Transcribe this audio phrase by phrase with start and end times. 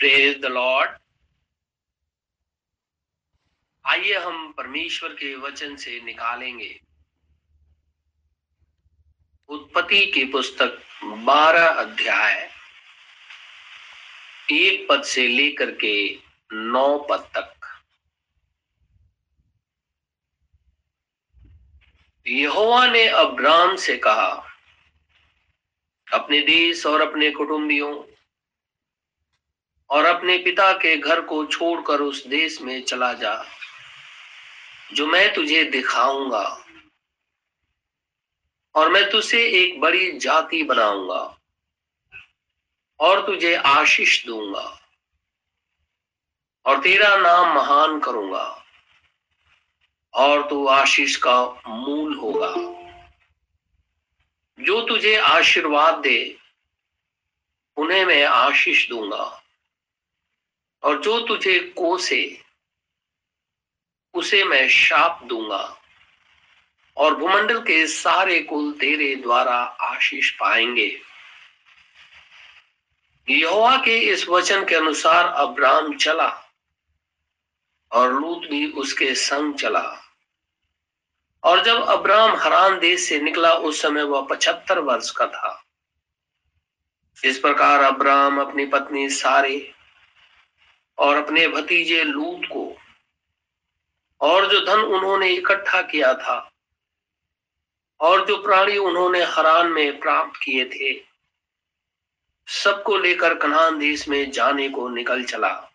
[0.00, 0.90] Praise the Lord
[3.84, 6.80] आइए हम परमेश्वर के वचन से निकालेंगे।
[9.48, 12.48] उत्पत्ति की पुस्तक बारह अध्याय,
[14.52, 15.94] एक पद से लेकर के
[16.50, 17.52] नौ पद तक।
[22.26, 24.30] यहोवा ने अब्राम से कहा,
[26.08, 27.92] अपने देश और अपने कुटुंबियों
[29.90, 33.44] और अपने पिता के घर को छोड़कर उस देश में चला जा,
[34.94, 36.44] जो मैं तुझे दिखाऊँगा
[38.74, 41.36] और मैं तुझे एक बड़ी जाति बनाऊँगा
[43.00, 44.78] और तुझे आशीष दूँगा
[46.66, 48.64] और तेरा नाम महान करूँगा
[50.14, 52.54] और तू आशीष का मूल होगा।
[54.58, 56.36] जो तुझे आशीर्वाद दे,
[57.76, 59.39] उन्हें मैं आशीष दूँगा।
[60.82, 62.44] और जो तुझे कोसे,
[64.14, 65.76] उसे मैं शाप दूँगा।
[66.96, 71.00] और भूमंडल के सारे कुल तेरे द्वारा आशीष पाएँगे।
[73.28, 76.42] यहोवा के इस वचन के अनुसार अब्राम चला,
[77.92, 80.00] और लूत भी उसके संग चला।
[81.44, 85.64] और जब अब्राम हरान देश से निकला, उस समय वह पचहत्तर वर्ष का था।
[87.24, 89.74] इस प्रकार अब्राम अपनी पत्नी सारे
[91.00, 92.76] और अपने भतीजे लूत को,
[94.20, 96.52] और जो धन उन्होंने इकट्ठा किया था,
[98.00, 101.04] और जो प्राणी उन्होंने हरान में प्राप्त किए थे,
[102.46, 105.70] सबको लेकर कनान देश में जाने को निकल चला।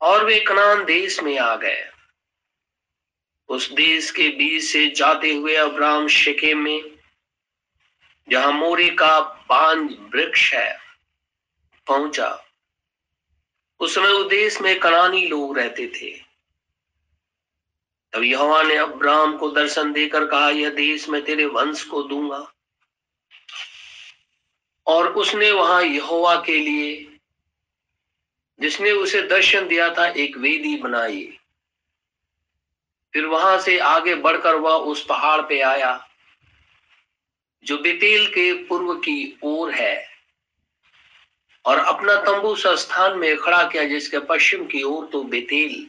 [0.00, 1.90] और वे कनान देश में आ गए।
[3.48, 6.98] उस देश के बीच से जाते हुए अब्राम शेकेम में,
[8.28, 10.78] जहाँ मोरी का बांझ वृक्ष है,
[11.86, 12.45] पहुँचा।
[13.80, 16.26] उस समय उस देश में कनानी लोग रहते थे।
[18.12, 22.52] तब यहोवा ने अब्राम को दर्शन देकर कहा, यह देश मैं तेरे वंश को दूँगा।
[24.86, 27.18] और उसने वहाँ यहोवा के लिए,
[28.60, 31.38] जिसने उसे दर्शन दिया था, एक वेदी बनाई।
[33.12, 36.08] फिर वहाँ से आगे बढ़कर वह उस पहाड़ पे आया,
[37.64, 40.15] जो बेतेल के पूर्व की ओर है।
[41.66, 45.86] और अपना तंबू स्थान में खड़ा किया, जिसके पश्चिम की ओर तो बेतेल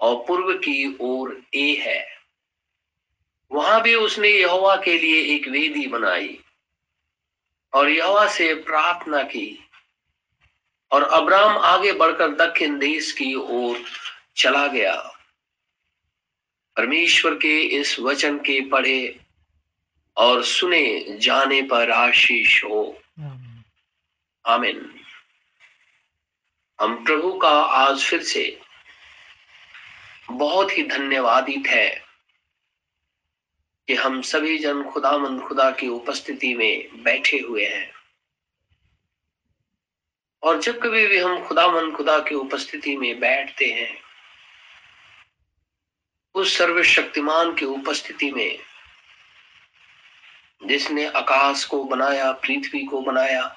[0.00, 2.06] और पूर्व की ओर ए है।
[3.52, 6.38] वहाँ भी उसने यहोवा के लिए एक वेदी बनाई
[7.72, 9.68] और यहोवा से प्रार्थना की
[10.92, 13.82] और अब्राम आगे बढ़कर दक्षिण देश की ओर
[14.36, 14.94] चला गया।
[16.76, 19.20] परमेश्वर के इस वचन के पढ़े
[20.16, 22.99] और सुने जाने पर आशीष हो।
[24.46, 25.04] आमिन।
[26.80, 28.60] हम प्रभु का आज फिर से
[30.30, 32.04] बहुत ही धन्यवादित है
[33.86, 37.92] कि हम सभी जन खुदामंद खुदा की उपस्थिति में बैठे हुए हैं।
[40.42, 44.02] और जब कभी भी हम खुदामंद खुदा की उपस्थिति में बैठते हैं,
[46.34, 48.58] उस सर्वशक्तिमान की उपस्थिति में
[50.64, 53.56] जिसने आकाश को बनाया, पृथ्वी को बनाया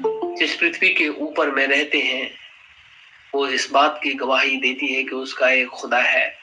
[0.00, 2.30] जिस पृथ्वी के ऊपर में रहते हैं,
[3.34, 6.38] वो इस बात की गवाही देती है कि उसका एक खुदा है।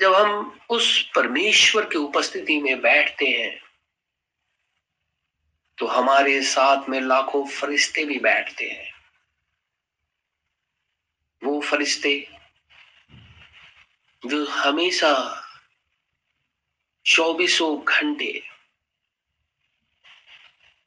[0.00, 3.58] जब हम उस परमेश्वर की उपस्थिति में बैठते हैं
[5.78, 8.90] तो हमारे साथ में लाखों फरिश्ते भी बैठते हैं।
[11.42, 12.12] वो फरिश्ते
[14.22, 15.12] जो हमेशा
[17.06, 18.32] चौबीसों घंटे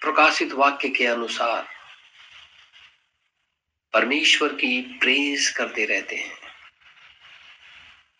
[0.03, 1.67] प्रकाशित वाक्य के अनुसार
[3.93, 6.37] परमेश्वर की प्रेज करते रहते हैं।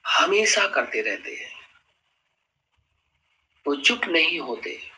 [0.07, 1.61] हमेशा करते रहते हैं।
[3.67, 4.91] वो चुप नहीं होते।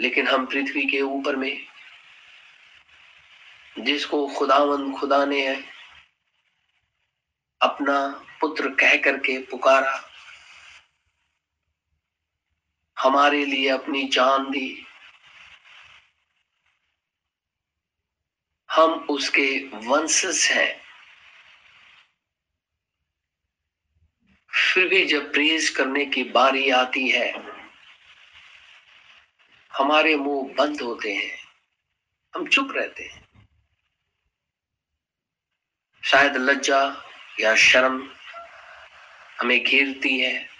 [0.00, 1.66] लेकिन हम पृथ्वी के ऊपर में,
[3.78, 5.56] जिसको खुदावन खुदा ने
[7.62, 10.15] अपना पुत्र कह करके पुकारा
[12.98, 14.86] हमारे लिए अपनी जान दी।
[18.70, 20.86] हम उसके वंशज हैं।
[24.74, 27.32] फिर भी जब प्रेज करने की बारी आती है,
[29.72, 31.38] हमारे मुँह बंद होते हैं।
[32.34, 33.48] हम चुप रहते हैं।
[36.04, 37.10] शायद लज्जा
[37.40, 38.10] या शर्म
[39.40, 40.55] हमें घेरती है।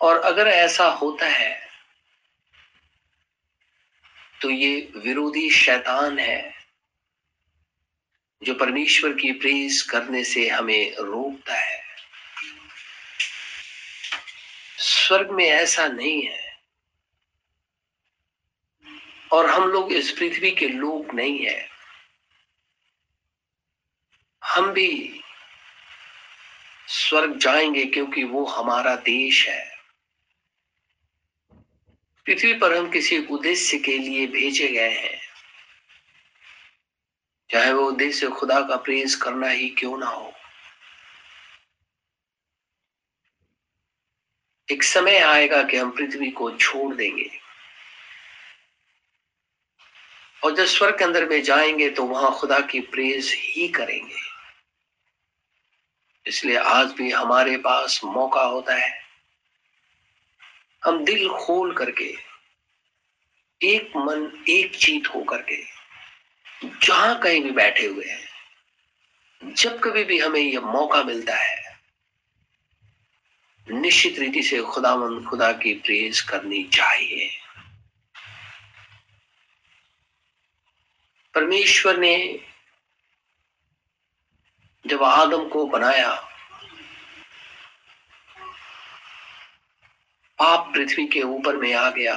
[0.00, 1.70] और अगर ऐसा होता है
[4.42, 6.54] तो ये विरोधी शैतान है,
[8.42, 11.84] जो परमेश्वर की प्रेस करने से हमें रोकता है।
[14.78, 16.60] स्वर्ग में ऐसा नहीं है।
[19.32, 21.68] और हम लोग इस पृथ्वी के लोग नहीं है।
[24.44, 25.20] हम भी
[26.88, 29.79] स्वर्ग जाएँगे क्योंकि वो हमारा देश है।
[32.30, 35.20] पृथ्वी पर हम किसी उद्देश्य के लिए भेजे गए हैं।
[37.50, 40.32] चाहे वो उद्देश्य खुदा का प्रेस करना ही क्यों ना हो।
[44.72, 47.30] एक समय आएगा कि हम पृथ्वी को छोड़ देंगे।
[50.44, 54.20] और जब स्वर्ग के अंदर में जाएँगे तो वहाँ खुदा की प्रेज ही करेंगे।
[56.26, 59.09] इसलिए आज भी हमारे पास मौका होता है।
[60.84, 62.14] हम दिल खोल करके,
[63.60, 65.62] एक मन, एक चीत हो करके,
[66.86, 71.78] जहाँ कहीं भी बैठे हुए हैं, जब कभी भी हमें यह मौका मिलता है,
[73.68, 77.30] निश्चित रीति से खुदामंद खुदा की प्रेज करनी चाहिए।
[81.34, 82.40] परमेश्वर ने
[84.86, 86.29] जब आदम को बनाया
[90.40, 92.16] पाप पृथ्वी के ऊपर में आ गया।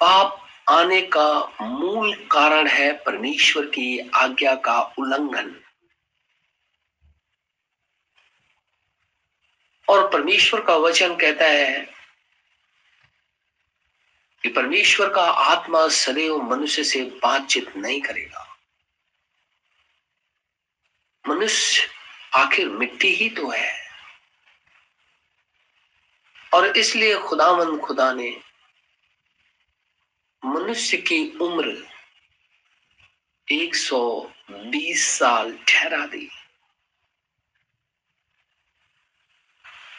[0.00, 5.64] पाप आने का मूल कारण है परमेश्वर की आज्ञा का उल्लंघन।
[9.88, 11.86] और परमेश्वर का वचन कहता है
[14.42, 18.56] कि परमेश्वर का आत्मा सदैव मनुष्य से बातचीत नहीं करेगा।
[21.28, 21.88] मनुष्य
[22.34, 23.79] आखिर मिट्टी ही तो है।
[26.54, 28.40] और इसलिए खुदामंद खुदा ने
[30.44, 31.92] मनुष्य की उम्र
[33.52, 36.28] 120 साल ठहरा दी।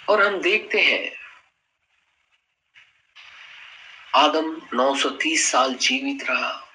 [0.09, 1.11] और हम देखते हैं,
[4.15, 6.67] आदम 930 साल जीवित रहा।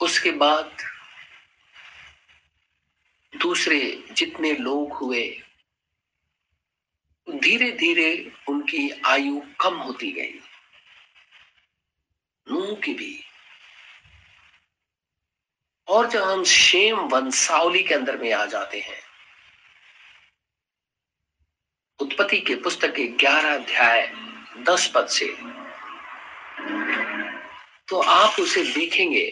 [0.00, 0.76] उसके बाद
[3.36, 5.42] दूसरे जितने लोग हुए
[7.26, 10.40] धीरे धीरे उनकी आयु कम होती गई।
[12.46, 13.24] नूह की भी।
[15.88, 19.00] और जब हम शेम वंशावली के अंदर में आ जाते हैं,
[22.00, 24.06] उत्पत्ति के पुस्तक के ग्यारह अध्याय,
[24.58, 25.26] दस पद से
[27.88, 29.26] तो आप उसे देखेंगे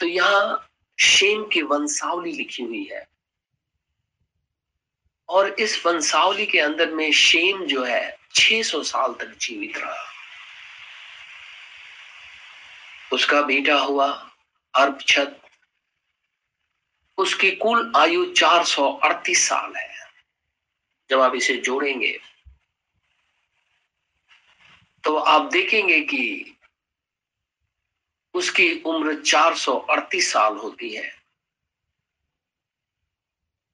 [0.00, 0.68] तो यहाँ
[0.98, 3.06] शेम की वंशावली लिखी हुई है।
[5.30, 10.06] और इस वंशावली के अंदर में शेम जो है 600 साल तक जीवित रहा।
[13.12, 14.08] उसका बेटा हुआ
[14.74, 15.36] अर्पछद
[17.18, 19.88] उसकी कुल आयु 438 साल है।
[21.10, 22.18] जब आप इसे जोड़ेंगे
[25.04, 26.56] तो आप देखेंगे कि
[28.34, 31.08] उसकी उम्र 438 साल होती है।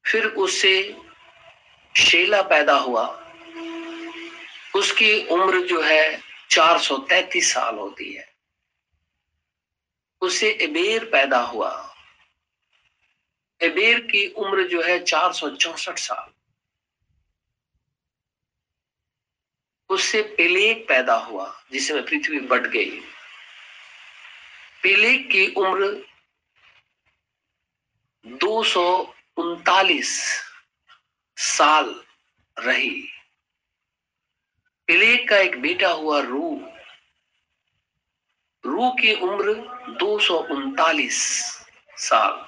[0.05, 0.73] फिर उससे
[1.97, 3.23] शेला पैदा हुआ।
[4.77, 8.35] उसकी उम्र जो है 433 साल होती है।
[10.21, 11.95] उससे एबेर पैदा हुआ।
[13.63, 16.33] एबेर की उम्र जो है चार साल।
[19.89, 23.01] उससे पेलेक पैदा हुआ जिसमें पृथ्वी बढ़ गई।
[24.83, 26.07] पेलेक की उम्र
[28.27, 30.46] दो सौ उनतालीस
[31.37, 32.05] साल
[32.59, 33.09] रही।
[34.87, 36.71] पेलेक का एक बेटा हुआ रू।
[38.67, 39.55] रू की उम्र
[39.93, 41.23] दो सौ उनतालीस
[41.97, 42.47] साल।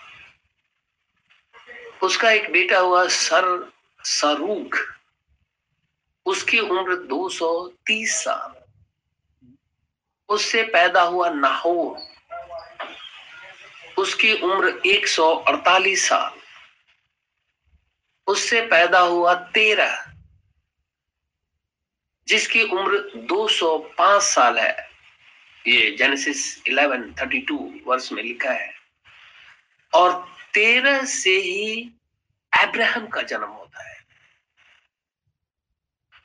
[2.02, 3.72] उसका एक बेटा हुआ सर
[4.04, 4.78] सरूख
[6.26, 8.54] उसकी उम्र 230 साल।
[10.28, 11.98] उससे पैदा हुआ नाहोर।
[13.98, 16.47] उसकी उम्र 148 साल।
[18.28, 20.12] उससे पैदा हुआ तेरह,
[22.28, 24.88] जिसकी उम्र 205 साल है।
[25.66, 28.74] ये जेनेसिस 11:32 वर्ष में लिखा है।
[29.94, 31.90] और तेरह से ही
[32.52, 33.96] अब्राहम का जन्म होता है।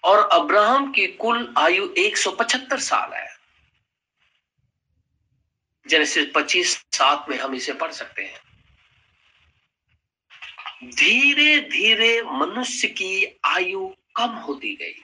[0.03, 3.37] और अब्राहम की कुल आयु 175 साल है।
[5.87, 8.52] जेनेसिस 25 सात में हम इसे पढ़ सकते हैं।
[10.89, 15.03] धीरे धीरे मनुष्य की आयु कम होती गई।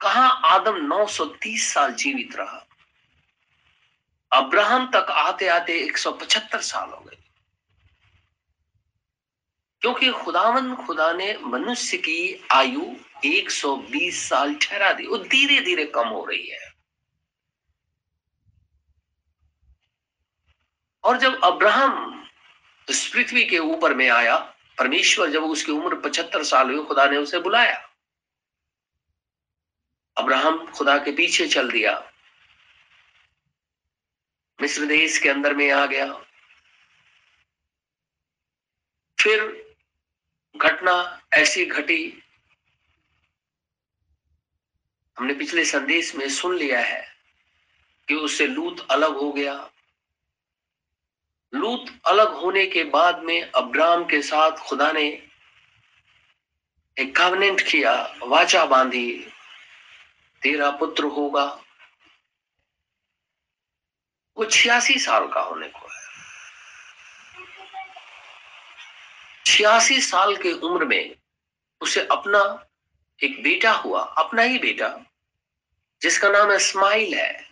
[0.00, 2.66] कहा आदम 930 साल जीवित रहा?
[4.32, 7.16] अब्राहम तक आते आते 175 साल हो गए।
[9.80, 16.08] क्योंकि खुदावन खुदा ने मनुष्य की आयु 120 साल ठहरा दी, वो धीरे धीरे कम
[16.08, 16.74] हो रही है।
[21.04, 22.23] और जब अब्राहम
[22.90, 27.16] इस पृथ्वी के ऊपर में आया, परमेश्वर जब उसकी उम्र पचहत्तर साल हुई, खुदा ने
[27.16, 27.90] उसे बुलाया।
[30.16, 32.12] अब्राहम खुदा के पीछे चल दिया।
[34.62, 36.14] मिस्र देश के अंदर में आ गया।
[39.22, 39.64] फिर
[40.56, 42.22] घटना ऐसी घटी।
[45.18, 47.16] हमने पिछले संदेश में सुन लिया है
[48.08, 49.70] कि उससे लूत अलग हो गया।
[51.54, 55.28] लूत अलग होने के बाद में अब्राम के साथ खुदा ने
[56.98, 59.32] एक कावनेंट किया, वाचा बांधी,
[60.42, 61.44] तेरा पुत्र होगा।
[64.36, 66.08] वो छियासी साल का होने को है।
[69.46, 71.16] छियासी साल के उम्र में
[71.80, 72.66] उसे अपना
[73.22, 75.00] एक बेटा हुआ, अपना ही बेटा,
[76.02, 77.50] जिसका नाम इस्माइल है।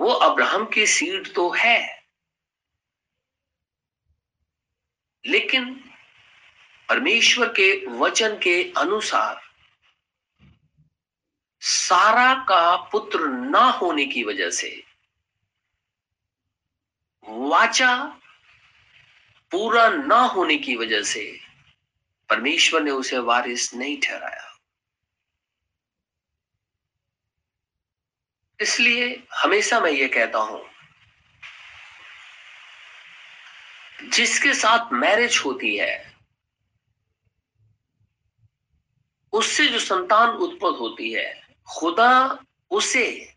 [0.00, 1.97] वो अब्राहम की सीट तो है।
[5.28, 5.74] लेकिन
[6.88, 9.40] परमेश्वर के वचन के अनुसार
[11.60, 14.84] सारा का पुत्र ना होने की वजह से
[17.28, 17.96] वाचा
[19.52, 21.40] पूरा ना होने की वजह से
[22.28, 24.44] परमेश्वर ने उसे वारिस नहीं ठहराया।
[28.60, 30.64] इसलिए हमेशा मैं ये कहता हूँ
[34.02, 36.14] जिसके साथ मैरिज होती है,
[39.32, 43.34] उससे जो संतान उत्पन्न होती है, खुदा उसे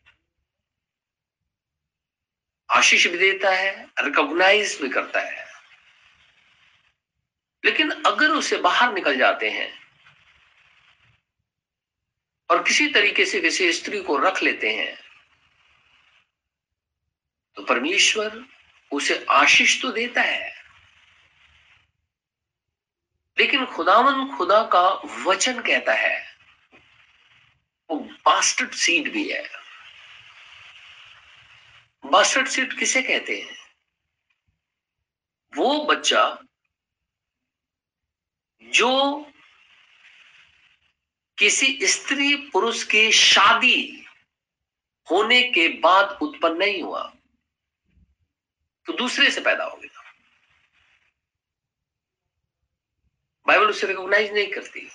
[2.70, 5.46] आशीष भी देता है रिकॉग्नाइज भी करता है।
[7.65, 9.82] लेकिन अगर उसे बाहर निकल जाते हैं
[12.50, 14.98] और किसी तरीके से किसी स्त्री को रख लेते हैं
[17.56, 18.46] तो परमेश्वर
[18.91, 20.63] उसे आशीष तो देता है।
[23.39, 24.89] लेकिन खुदावन खुदा का
[25.24, 26.38] वचन कहता है,
[27.89, 29.50] वो बास्टर्ड सीड भी है।
[32.05, 33.57] बास्टर्ड सीड किसे कहते हैं?
[35.55, 36.39] वो बच्चा
[38.63, 39.21] जो
[41.38, 44.05] किसी स्त्री पुरुष की शादी
[45.12, 47.13] होने के बाद उत्पन्न नहीं हुआ।
[48.85, 50.13] तो दूसरे से पैदा हो गया।
[53.47, 54.91] बाइबल उसे रिकॉग्नाइज नहीं करती।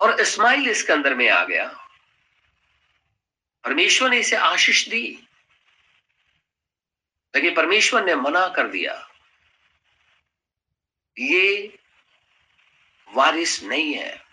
[0.00, 1.88] और इस्माइल इसके अंदर में आ गया।
[3.64, 5.28] परमेश्वर ने इसे आशीष दी।
[7.34, 9.08] लेकिन परमेश्वर ने मना कर दिया।
[11.18, 11.78] ये
[13.08, 14.31] वारिस नहीं है।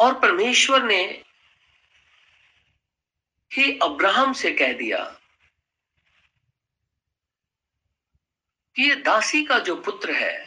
[0.00, 1.02] और परमेश्वर ने
[3.50, 4.98] ही अब्राहम से कह दिया
[8.76, 10.46] कि ये दासी का जो पुत्र है,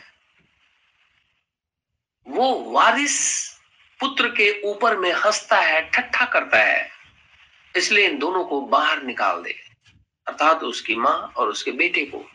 [2.28, 3.18] वो वारिस
[4.00, 6.90] पुत्र के ऊपर में हंसता है, ठट्ठा करता है,
[7.76, 9.56] इसलिए इन दोनों को बाहर निकाल दे,
[10.28, 12.26] अर्थात उसकी माँ और उसके बेटे को।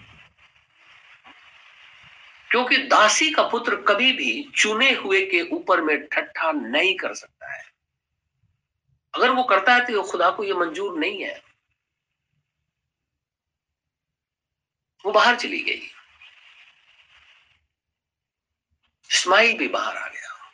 [2.50, 7.52] क्योंकि दासी का पुत्र कभी भी चुने हुए के ऊपर में ठट्ठा नहीं कर सकता
[7.52, 7.64] है।
[9.14, 11.42] अगर वो करता है तो खुदा को यह मंजूर नहीं है।
[15.04, 15.90] वो बाहर चली गई।
[19.10, 20.52] इस्माइल भी बाहर आ गया।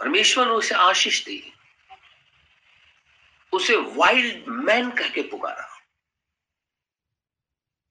[0.00, 1.52] परमेश्वर ने उसे आशीष दी।
[3.52, 5.82] उसे वाइल्ड मैन कह के पुकारा।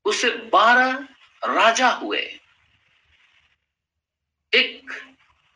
[0.05, 1.16] उसे बारह
[1.47, 2.21] राजा हुए।
[4.53, 4.91] एक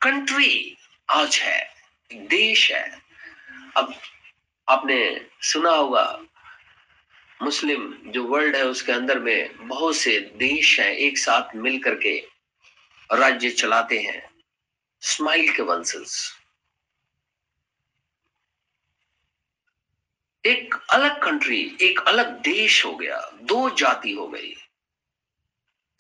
[0.02, 0.78] कंट्री
[1.10, 1.62] आज है,
[2.12, 3.02] एक देश है।
[3.78, 3.94] अब
[4.68, 5.00] आपने
[5.42, 6.06] सुना होगा,
[7.42, 12.18] मुस्लिम जो वर्ल्ड है उसके अंदर में बहुत से देश हैं, एक साथ मिलकर के
[13.10, 14.30] राज्य चलाते हैं
[15.04, 16.14] स्माइल के वंशज
[20.44, 24.54] एक अलग कंट्री एक अलग देश हो गया, दो जाति हो गई।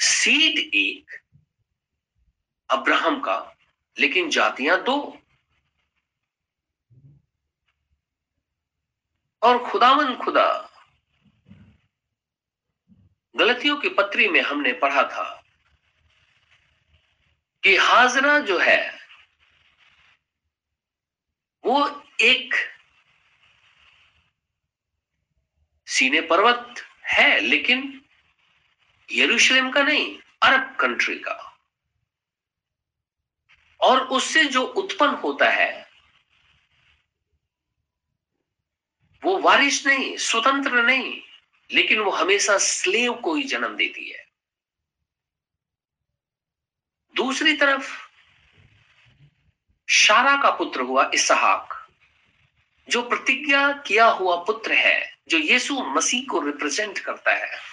[0.02, 1.12] सीड एक,
[2.70, 3.56] अब्राहम का,
[4.00, 5.18] लेकिन जातियाँ दो।
[9.42, 10.68] और खुदावन खुदा,
[13.36, 15.44] गलतियों की पत्री में हमने पढ़ा था
[17.64, 19.00] कि हाजरा जो है,
[21.66, 22.54] वो एक
[25.88, 28.01] सीने पर्वत है, लेकिन
[29.12, 31.48] यरूशलेम का नहीं, अरब कंट्री का।
[33.82, 35.90] और उससे जो उत्पन्न होता है,
[39.24, 41.22] वो वारिश नहीं, स्वतंत्र नहीं,
[41.72, 44.26] लेकिन वो हमेशा स्लेव को ही जन्म देती है।
[47.16, 47.98] दूसरी तरफ़,
[49.90, 51.88] शारा का पुत्र हुआ इसहाक,
[52.90, 57.72] जो प्रतिज्ञा किया हुआ पुत्र है, जो यीशु मसीह को रिप्रेजेंट करता है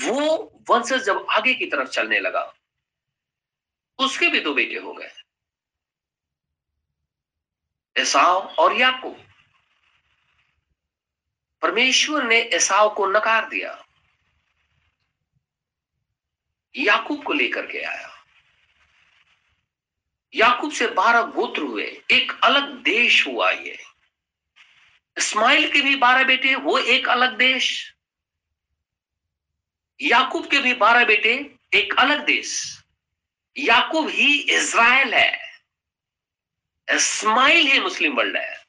[0.00, 2.54] वो वंशज जब आगे की तरफ़ चलने लगा,
[3.98, 5.10] उसके भी दो बेटे हो गए।
[7.96, 9.28] एसाव और याकूब।
[11.62, 13.86] परमेश्वर ने एसाव को नकार दिया।
[16.76, 18.24] याकूब को लेकर के आया।
[20.34, 23.78] याकूब से बारह गोत्र हुए, एक अलग देश हुआ ये।
[25.18, 27.91] इस्माइल के भी बारह बेटे, वो एक अलग देश।
[30.02, 32.82] याकूब के भी बारह बेटे, एक अलग देश।
[33.58, 35.58] याकूब ही इज़राइल है।
[36.90, 38.64] इस्माइल ही मुस्लिम वर्ल्ड है।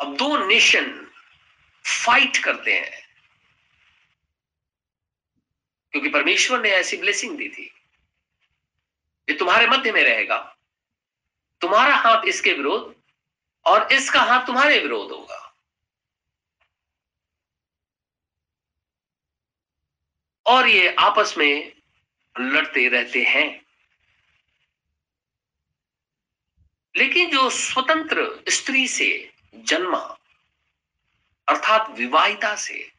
[0.00, 1.10] अब दो नेशन
[2.04, 3.04] फाइट करते हैं।
[5.92, 7.74] क्योंकि परमेश्वर ने ऐसी ब्लेसिंग दी थी।
[9.28, 10.56] ये तुम्हारे मध्य में रहेगा।
[11.60, 13.02] तुम्हारा हाथ इसके विरोध
[13.64, 15.43] और इसका हाथ तुम्हारे विरोध होगा।
[20.46, 21.82] और ये आपस में
[22.40, 23.64] लड़ते रहते हैं।
[26.96, 30.18] लेकिन जो स्वतंत्र स्त्री से जन्मा,
[31.48, 32.92] अर्थात विवाहिता से,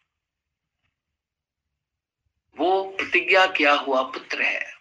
[2.58, 4.75] वो प्रतिज्ञा किया हुआ पुत्र है।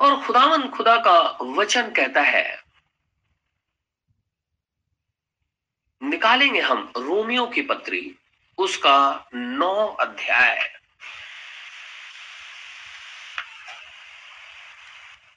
[0.00, 2.62] और खुदावन खुदा का वचन कहता है,
[6.02, 8.18] निकालेंगे हम रोमियो की पत्री।
[8.58, 10.78] उसका नौ अध्याय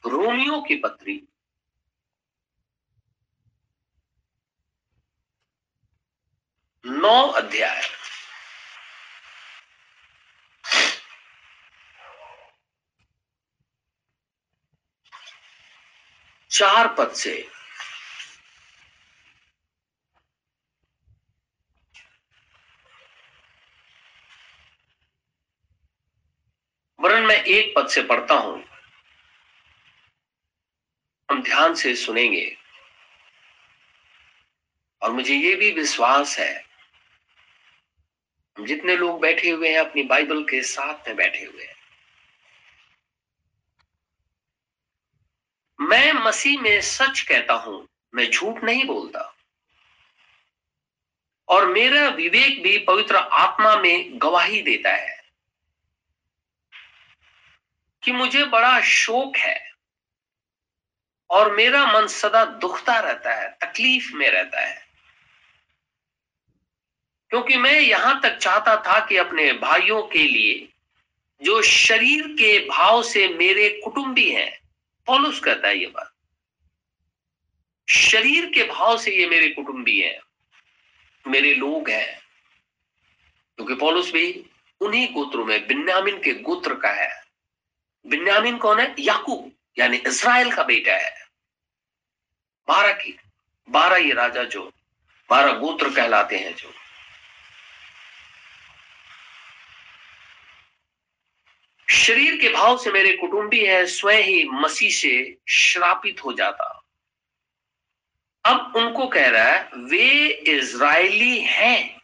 [0.06, 1.28] रोमियो की पत्री।
[6.86, 7.82] नौ अध्याय।
[16.51, 17.54] चार पद से
[27.05, 28.63] वरन मैं एक पद से पढ़ता हूँ।
[31.31, 32.57] हम ध्यान से सुनेंगे।
[35.01, 36.65] और मुझे ये भी विश्वास है,
[38.57, 41.75] हम जितने लोग बैठे हुए हैं, अपनी बाइबल के साथ में बैठे हुए हैं।
[45.79, 49.35] मैं मसीह में सच कहता हूँ, मैं झूठ नहीं बोलता।
[51.47, 55.24] और मेरा विवेक भी पवित्र आत्मा में गवाही देता है।
[58.05, 59.71] कि मुझे बड़ा शोक है
[61.29, 64.85] और मेरा मन सदा दुखता रहता है, तकलीफ़ में रहता है।
[67.29, 70.69] क्योंकि मैं यहाँ तक चाहता था कि अपने भाइयों के लिए
[71.43, 74.59] जो शरीर के भाव से मेरे कुटुंबी हैं
[75.05, 76.11] पॉलुस कहता है ये बात।
[77.89, 80.19] शरीर के भाव से ये मेरे कुटुंबी हैं,
[81.27, 82.19] मेरे लोग हैं,
[83.55, 84.45] क्योंकि पॉलुस भी
[84.81, 87.24] उन्हीं गोत्रों में, बिन्यामिन के गोत्र का है।
[88.05, 88.95] बिन्यामिन कौन है?
[88.99, 91.25] याकूब, यानी इसराइल का बेटा है।
[92.67, 93.19] बारह की,
[93.69, 94.71] बारह ये राजा जो,
[95.29, 96.73] बारह गोत्र कहलाते हैं जो।
[101.91, 106.81] शरीर के भाव से मेरे कुटुंबी है, स्वयं ही मसीह से श्रापित हो जाता।
[108.45, 112.01] अब उनको कह रहा है, वे इज़राइली हैं।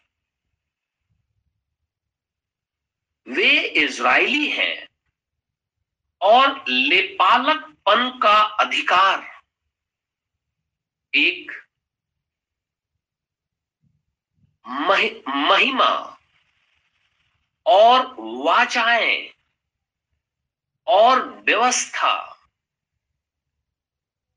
[3.28, 4.91] वे इज़राइली हैं।
[6.22, 9.30] और लेपालकपन का अधिकार।
[11.14, 11.52] एक
[14.68, 16.18] महिमा
[17.66, 19.34] और वाचाएँ
[20.88, 22.14] और व्यवस्था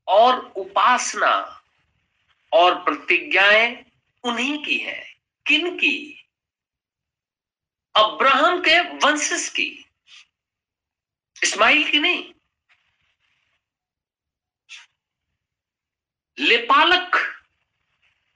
[0.07, 1.61] और उपासना
[2.53, 3.85] और प्रतिज्ञाएँ
[4.23, 5.03] उन्हीं की है।
[5.47, 6.27] किन की
[7.95, 9.84] अब्राहम के वंशज की।
[11.45, 12.33] इस्माइल की नहीं।
[16.39, 17.15] लेपालक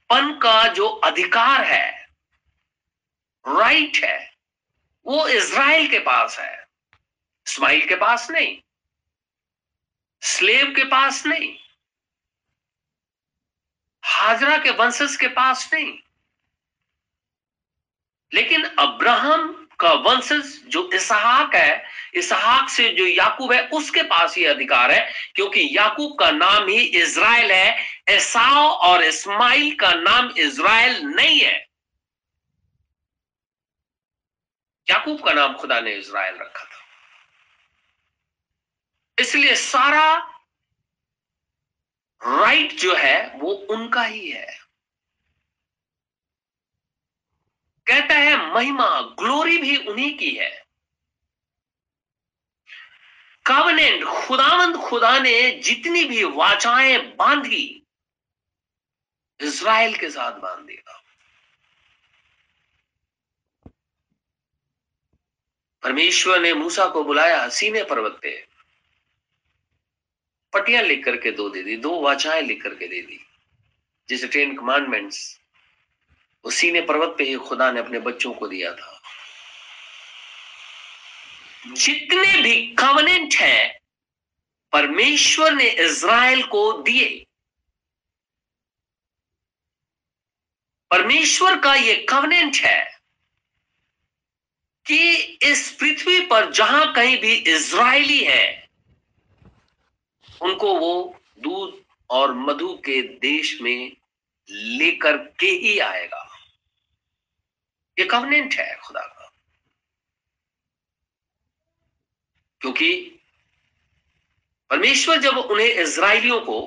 [0.09, 2.05] पन का जो अधिकार है
[3.47, 4.35] राइट है,
[5.05, 6.67] वो इज़राइल के पास है।
[7.47, 8.61] इस्माइल के पास नहीं।
[10.21, 11.59] स्लेव के पास नहीं।
[14.03, 15.99] हाजरा के वंशज के पास नहीं।
[18.33, 24.45] लेकिन अब्राहम का वंशज जो इसहाक है, इसहाक से जो याकूब है, उसके पास ही
[24.45, 27.77] अधिकार है, क्योंकि याकूब का नाम ही इज़राइल है,
[28.09, 31.69] एसाव और इस्माइल का नाम इज़राइल नहीं है।
[34.89, 36.85] याकूब का नाम खुदा ने इज़राइल रखा था।
[39.19, 40.15] इसलिए सारा
[42.21, 44.68] राइट जो है, वो उनका ही है।
[47.89, 50.65] कहता है, महिमा ग्लोरी भी उन्हीं की है।
[53.45, 57.83] कवनेंट खुदावंद खुदा ने जितनी भी वाचाएँ बांधी,
[59.41, 61.03] इज़राइल के साथ बाँध। दिया
[65.83, 68.47] परमेश्वर ने मूसा को बुलाया, सीने पर्वत पे।
[70.53, 73.25] पटिया लिख करके दो दे दी, दो वाचाएँ लिख करके दे दी,
[74.09, 75.38] जैसे टेन कमांडमेंट्स
[76.45, 79.01] वो सीने पर्वत पे खुदा ने अपने बच्चों को दिया था।
[81.67, 83.79] जितने भी कवनेंट हैं,
[84.71, 87.25] परमेश्वर ने इज़राइल को दिए।
[90.91, 92.99] परमेश्वर का ये कवनेंट है
[94.85, 95.11] कि
[95.43, 98.69] इस पृथ्वी पर जहाँ कहीं भी इज़राइली है,
[100.41, 103.97] उनको वो दूध और मधु के देश में
[104.49, 106.28] लेकर के ही आएगा।
[107.99, 109.31] ये कवनेंट है खुदा का।
[112.61, 112.93] क्योंकि
[114.69, 116.59] परमेश्वर जब उन्हें इज़राइलियों को,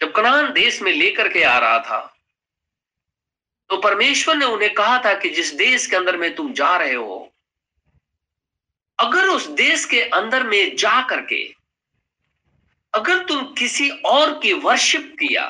[0.00, 2.00] जब कनान देश में लेकर के आ रहा था
[3.70, 6.94] तो परमेश्वर ने उन्हें कहा था कि जिस देश के अंदर में तुम जा रहे
[6.94, 7.32] हो,
[8.98, 11.54] अगर उस देश के अंदर में जा करके,
[12.94, 15.46] अगर तुम किसी और की वर्शिप किया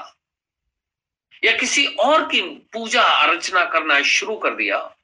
[1.45, 4.97] या किसी और की पूजा अर्चना करना शुरू कर दिया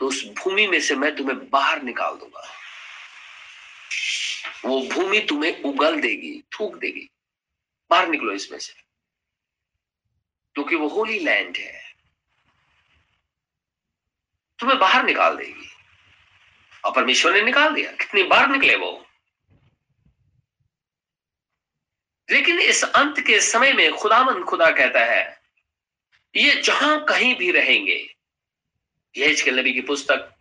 [0.00, 2.48] तो उस भूमि में से मैं तुम्हें बाहर निकाल दूँगा।
[4.64, 7.10] वो भूमि तुम्हें उगल देगी, थूक देगी।
[7.90, 8.72] बाहर निकलो इसमें से।
[10.54, 11.94] क्योंकि वो होली लैंड है।
[14.58, 15.68] तुम्हें बाहर निकाल देगी।
[16.84, 19.06] और परमेश्वर ने निकाल दिया। कितनी बार निकले वो?
[22.32, 25.42] लेकिन इस अंत के समय में खुदामंद खुदा कहता है,
[26.36, 28.14] ये जहाँ कहीं भी रहेंगे।
[29.16, 30.34] यह नबी की पुस्तक।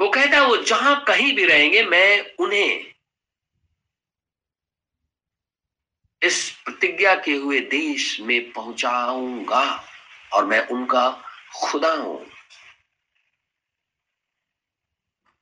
[0.00, 2.94] वो कहता है, वो जहाँ कहीं भी रहेंगे, मैं उन्हें
[6.22, 9.84] इस प्रतिज्ञा के हुए देश में पहुंचाऊँगा
[10.32, 11.10] और मैं उनका
[11.64, 12.30] खुदा हूँ।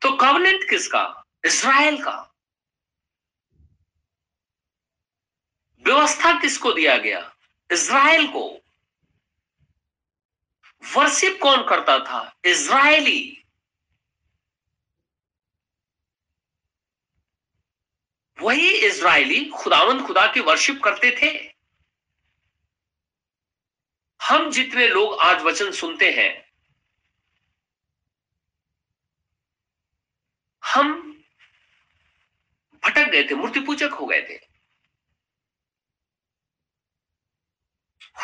[0.03, 1.25] तो कवनेंट किसका?
[1.45, 2.34] इसराइल का।
[5.85, 7.21] व्यवस्था किसको दिया गया?
[7.71, 8.49] इज़राइल को।
[10.83, 12.21] वर्शिप कौन करता था?
[12.45, 13.45] इज़राइली।
[18.39, 21.31] वही इज़राइली खुदावंद खुदा की वर्शिप करते थे।
[24.21, 26.33] हम जितने लोग आज वचन सुनते हैं,
[30.63, 30.93] हम
[32.83, 34.54] भटक गए थे, मूर्ति पूजक हो गए थे।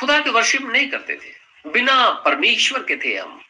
[0.00, 1.34] खुदा के वर्शिप नहीं करते थे।
[1.70, 3.44] बिना परमेश्वर के थे हम।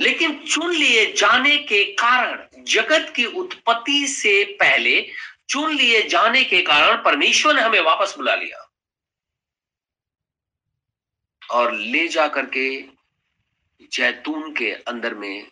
[0.00, 5.12] लेकिन चुन लिए जाने के कारण, जगत की उत्पत्ति से पहले
[5.48, 8.70] चुन लिए जाने के कारण परमेश्वर ने हमें वापस बुला लिया।
[11.50, 12.84] और ले जा करके
[13.92, 15.46] जैतून के अंदर में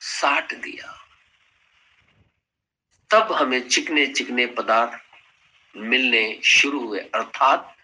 [0.00, 1.08] साट दिया।
[3.10, 5.05] तब हमें चिकने चिकने पदार्थ
[5.76, 7.76] मिलने शुरू हुए। अर्थात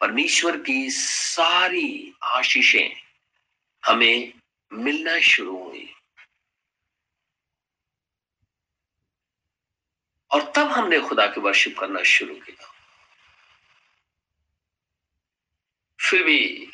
[0.00, 3.02] परमेश्वर की सारी आशीषें
[3.84, 4.32] हमें
[4.72, 5.94] मिलना शुरू हुई।
[10.30, 12.74] और तब हमने खुदा की वर्शिप करना शुरू किया।
[16.00, 16.68] फिर भी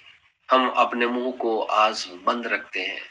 [0.50, 3.02] हम अपने मुँह को आज बंद रखते हैं।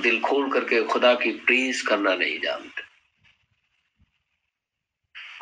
[0.00, 2.89] दिल खोल करके खुदा की प्रीज करना नहीं जानते।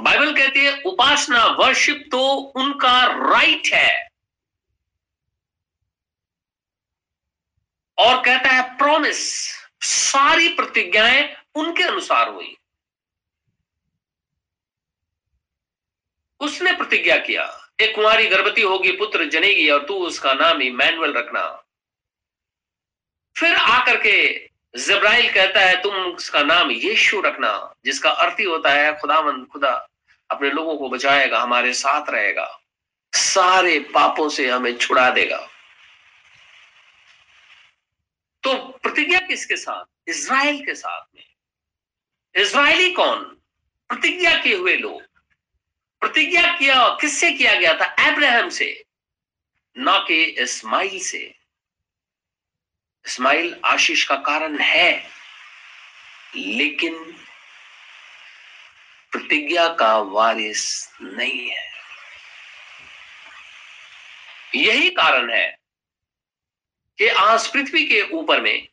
[0.01, 4.09] बाइबल कहती है, उपासना वर्शिप तो उनका राइट है।
[7.99, 9.49] और कहता है प्रॉमिस
[9.81, 12.57] सारी प्रतिज्ञाएँ उनके अनुसार हुई।
[16.41, 21.13] उसने प्रतिज्ञा किया, एक कुंवारी गर्भवती होगी, पुत्र जनेगी, और तू उसका नाम ही मैनुअल
[21.13, 21.65] रखना।
[23.37, 28.71] फिर आकर के जब्राइल कहता है, तुम उसका नाम यीशु रखना, जिसका अर्थ ही होता
[28.71, 29.89] है, खुदावंद, खुदा
[30.31, 32.61] अपने लोगों को बचाएगा, हमारे साथ रहेगा,
[33.13, 35.49] सारे पापों से हमें छुड़ा देगा।
[38.43, 39.85] तो प्रतिज्ञा किसके साथ?
[40.09, 41.25] इज़राइल के साथ में।
[42.35, 43.19] इज़राइली कौन?
[43.89, 45.03] प्रतिज्ञा किए हुए लोग।
[46.01, 47.85] प्रतिज्ञा किया, किससे किया गया था?
[47.85, 48.85] अब्राहम से,
[49.79, 51.38] ना कि इस्माइल से।
[53.07, 55.11] इस्माइल आशीष का कारण है,
[56.37, 57.13] लेकिन
[59.13, 61.67] प्रतिज्ञा का वारिस नहीं है।
[64.55, 65.59] यही कारण है
[66.99, 68.69] कि आज पृथ्वी के ऊपर में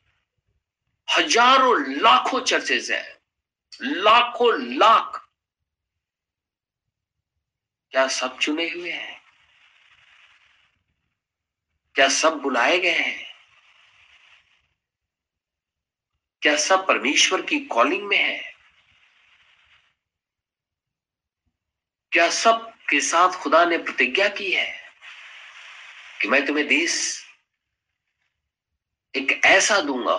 [1.08, 3.18] हज़ारों लाखों चर्चेज हैं।
[3.82, 5.28] लाखों लाख।
[7.90, 9.22] क्या सब चुने हुए हैं?
[11.94, 13.35] क्या सब बुलाए गए हैं?
[16.42, 18.42] क्या सब परमेश्वर की कॉलिंग में है?
[22.12, 24.66] क्या सब के साथ खुदा ने प्रतिज्ञा की है
[26.22, 27.24] कि मैं तुम्हें देश,
[29.14, 30.18] एक ऐसा दूँगा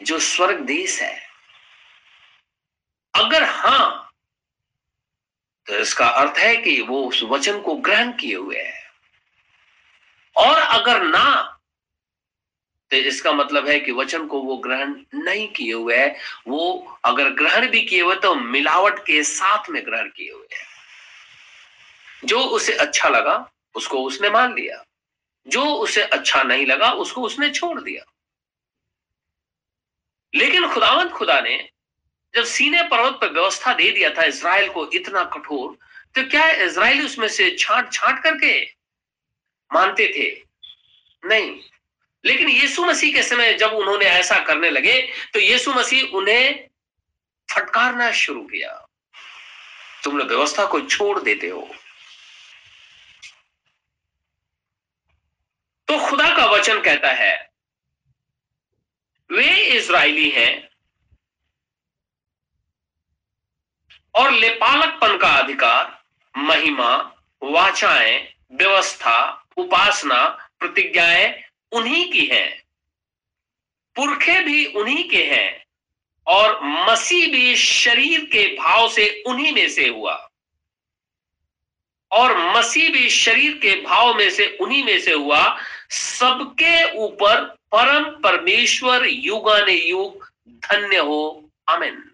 [0.00, 1.20] जो स्वर्ग देश है?
[3.14, 4.02] अगर हाँ
[5.66, 8.84] तो इसका अर्थ है कि वो उस वचन को ग्रहण किए हुए है।
[10.36, 11.55] और अगर ना
[12.90, 16.16] तो इसका मतलब है कि वचन को वो ग्रहण नहीं किए हुए है।
[16.48, 20.66] वो अगर ग्रहण भी किए हुए तो मिलावट के साथ में ग्रहण किए हुए हैं।
[22.24, 24.82] जो उसे अच्छा लगा, उसको उसने मान लिया।
[25.46, 28.04] जो उसे अच्छा नहीं लगा, उसको उसने छोड़ दिया।
[30.34, 31.68] लेकिन खुदावंत खुदा ने,
[32.34, 35.76] जब सीने पर्वत पर व्यवस्था दे दिया था इसराइल को इतना कठोर
[36.14, 38.52] तो क्या इसराइल उसमें से छांट छांट करके
[39.70, 40.28] मानते थे?
[41.22, 41.60] नहीं।
[42.26, 45.00] लेकिन यीशु मसीह के समय जब उन्होंने ऐसा करने लगे
[45.34, 46.68] तो यीशु मसीह उन्हें
[47.48, 48.72] फटकारना शुरू किया।
[50.04, 51.68] तुम लोग व्यवस्था को छोड़ देते हो।
[55.88, 57.34] तो खुदा का वचन कहता है,
[59.30, 60.68] वे इज़राइली हैं
[64.14, 66.96] और लेपालकपन का अधिकार, महिमा,
[67.42, 68.18] वाचाएँ,
[68.52, 69.18] व्यवस्था,
[69.56, 70.24] उपासना,
[70.60, 72.66] प्रतिज्ञाएँ उन्हीं की है।
[73.96, 75.64] पुरखे भी उन्हीं के हैं
[76.26, 80.30] और मसीह भी शरीर के भाव से उन्हीं में से हुआ।
[82.12, 85.58] और मसीह भी शरीर के भाव में से उन्हीं में से हुआ।
[85.90, 92.12] सबके ऊपर परम परमेश्वर युगान युग धन्य हो। अमेन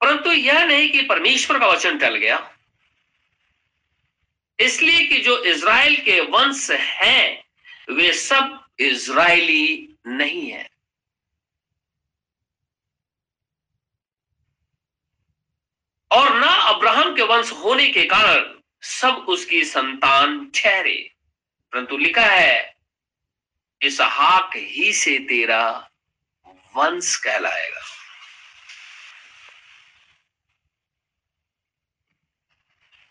[0.00, 2.56] परंतु यह नहीं कि परमेश्वर का वचन टल गया।
[4.60, 7.44] इसलिए कि जो इज़राइल के वंश हैं,
[7.90, 10.70] वे सब इज़राइली नहीं है।
[16.12, 21.14] और ना अब्राहम के वंश होने के कारण सब उसकी संतान ठहरे।
[21.72, 22.76] परंतु लिखा है
[23.82, 25.90] इस हाक ही से तेरा
[26.48, 28.01] वंश कहलाएगा।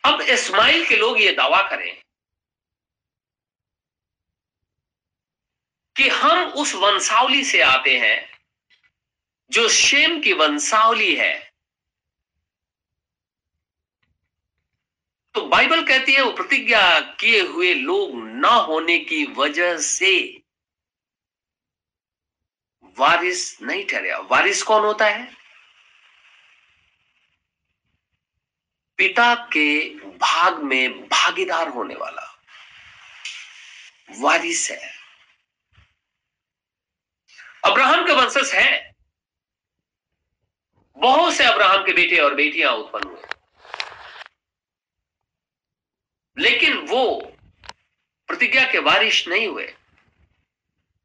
[0.04, 2.02] अब इस्माइल के लोग ये दावा करें
[5.96, 8.40] कि हम उस वंशावली से आते हैं
[9.52, 11.34] जो शेम की वंशावली है।
[15.36, 20.42] तो बाइबल कहती है, वो प्रतिज्ञा किए हुए लोग ना होने की वजह से
[22.98, 25.41] वारिस नहीं ठहरे। वारिस कौन होता है?
[29.02, 32.42] पिता के भाग में भागीदार होने वाला
[34.20, 34.94] वारिस है।
[37.66, 38.96] अब्राहम के वंशज है।
[40.98, 43.22] बहुत से अब्राहम के बेटे और बेटियाँ उत्पन्न हुए
[46.38, 47.34] लेकिन वो
[48.28, 49.76] प्रतिज्ञा के वारिश नहीं हुए।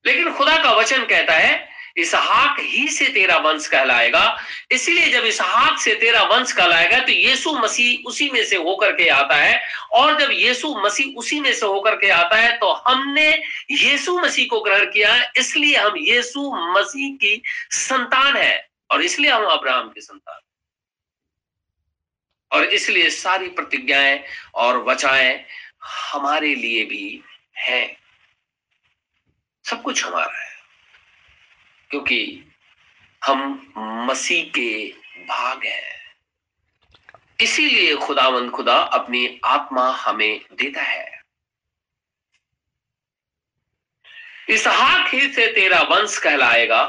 [0.06, 4.24] लेकिन खुदा का वचन कहता है इसहाक ही से तेरा वंश कहलाएगा।
[4.72, 9.08] इसलिए जब इसहाक से तेरा वंश कहलाएगा तो यीशु मसीह उसी में से होकर के
[9.10, 9.60] आता है।
[9.92, 13.28] और जब यीशु मसीह उसी में से होकर के आता है तो हमने
[13.72, 19.30] यीशु मसीह को ग्रहण किया। है इसलिए हम यीशु मसीह की संतान है, और इसलिए
[19.30, 20.40] हम अब्राहम की संतान
[22.50, 24.18] और इसलिए सारी प्रतिज्ञाएँ
[24.54, 25.44] और वचाएँ
[25.84, 27.22] हमारे लिए भी
[27.58, 27.96] हैं।
[29.64, 30.45] सब कुछ हमारा है।
[31.90, 32.44] क्योंकि
[33.24, 34.92] हम मसीह के
[35.26, 35.96] भाग है।
[37.40, 41.22] इसीलिए खुदावंद खुदा अपनी आत्मा हमें देता है।
[44.48, 46.82] इसहाक ही से तेरा वंश कहलाएगा।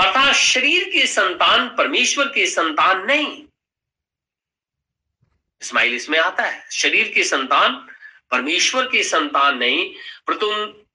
[0.00, 3.46] अर्थात शरीर की संतान परमेश्वर की संतान नहीं।
[5.62, 7.74] इस्माइल इसमें आता है, शरीर की संतान
[8.30, 9.94] परमेश्वर की संतान नहीं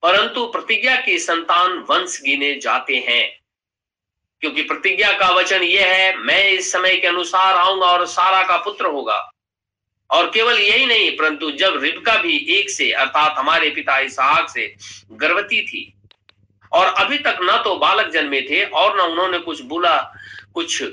[0.08, 3.40] प्रतिज्ञा की संतान वंश गिने जाते हैं।
[4.42, 8.58] क्योंकि प्रतिज्ञा का वचन यह है, मैं इस समय के अनुसार आऊँगा और सारा का
[8.58, 9.32] पुत्र होगा।
[10.12, 14.76] और केवल यही नहीं, परंतु जब रिबका भी एक से, अर्थात हमारे पिता इसहाक से
[15.12, 15.94] गर्भवती थी,
[16.74, 20.14] और अभी तक न तो बालक जन्मे थे और न उन्होंने कुछ बुला
[20.54, 20.84] कुछ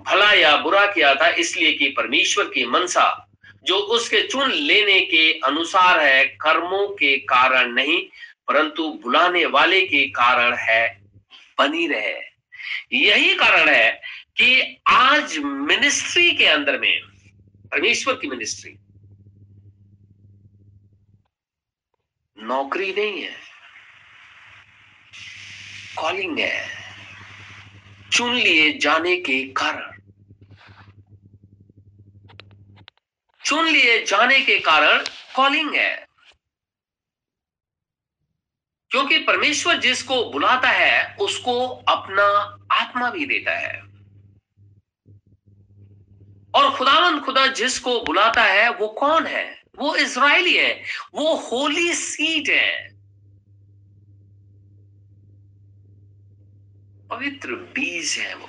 [0.00, 3.28] भला या बुरा किया था, इसलिए कि परमेश्वर की मनसा,
[3.64, 8.06] जो उसके चुन लेने के अनुसार है, कर्मों के कारण नहीं
[8.48, 11.02] परंतु बुलाने वाले के कारण है,
[11.58, 12.20] बनी रहे।
[12.92, 13.90] यही कारण है
[14.36, 17.00] कि आज मिनिस्ट्री के अंदर में,
[17.70, 18.76] परमेश्वर की मिनिस्ट्री
[22.38, 23.36] नौकरी नहीं है
[25.98, 26.68] कॉलिंग है,
[28.12, 29.90] चुन लिए जाने के कारण।
[33.44, 35.04] चुन लिए जाने के कारण
[35.36, 36.06] कॉलिंग है।
[38.92, 43.80] क्योंकि परमेश्वर जिसको बुलाता है, उसको अपना आत्मा भी देता है।
[46.54, 49.62] और खुदावंद खुदा जिसको बुलाता है, वो कौन है?
[49.78, 52.92] वो इसराइली है। वो होली सीट है।
[57.08, 58.48] पवित्र बीज है वो।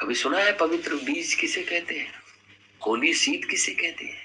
[0.00, 2.12] कभी सुना है पवित्र बीज किसे कहते हैं?
[2.86, 4.23] होली सीड किसे कहते हैं?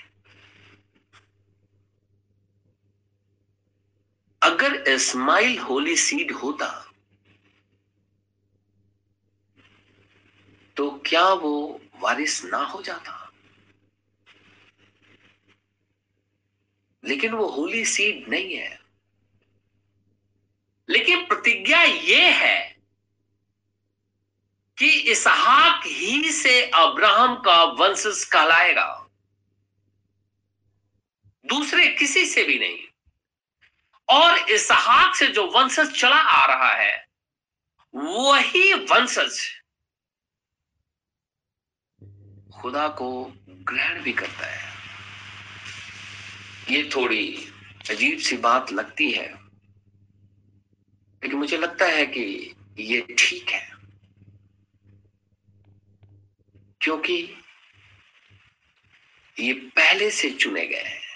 [4.49, 6.91] अगर इस्माइल होली सीड होता
[10.77, 13.31] तो क्या वो वारिस ना हो जाता?
[17.03, 18.79] लेकिन वो होली सीड नहीं है।
[20.89, 22.77] लेकिन प्रतिज्ञा ये है
[24.77, 29.07] कि इसहाक ही से अब्राहम का वंशज कहलाएगा।
[31.45, 32.88] दूसरे किसी से भी नहीं।
[34.09, 36.95] और इसहाक से जो वंशज चला आ रहा है,
[37.93, 39.39] वही वंशज
[42.53, 43.09] खुदा को
[43.49, 44.67] ग्रहण भी करता है।
[46.69, 47.25] ये थोड़ी
[47.89, 49.27] अजीब सी बात लगती है,
[51.23, 53.67] लेकिन मुझे लगता है कि ये ठीक है,
[56.81, 57.17] क्योंकि
[59.37, 61.08] ये पहले से चुने गए हैं।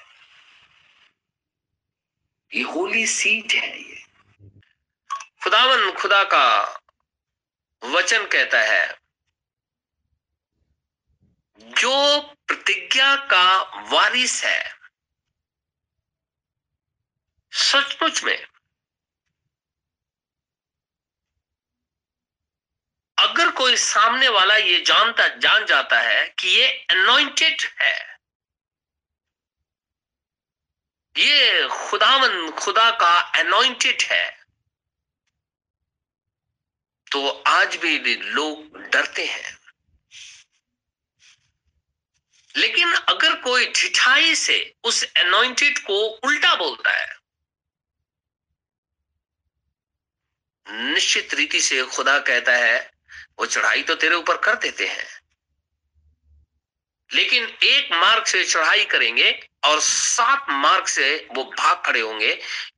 [2.55, 4.03] ये होली सीट है ये।
[5.43, 6.45] खुदावन खुदा का
[7.83, 8.99] वचन कहता है,
[11.59, 13.61] जो प्रतिज्ञा का
[13.91, 14.73] वारिस है,
[17.51, 18.47] सचमुच में
[23.17, 28.12] अगर कोई सामने वाला ये जानता, जान जाता है कि ये अनोइंटेड है
[31.17, 34.43] ये खुदावन, खुदा का अनोइंटेड है।
[37.11, 39.57] तो आज भी लोग डरते हैं।
[42.55, 47.17] लेकिन अगर कोई ठिठाई से उस अनोइंटेड को उल्टा बोलता है,
[50.67, 52.91] निश्चित रीति से खुदा कहता है,
[53.39, 55.21] वो चढ़ाई तो तेरे ऊपर कर देते हैं।
[57.13, 62.33] लेकिन एक मार्ग से चढ़ाई करेंगे और सात मार्ग से वो भाग खड़े होंगे,